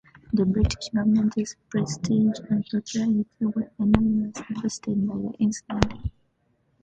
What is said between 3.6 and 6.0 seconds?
enormously boosted by the incident.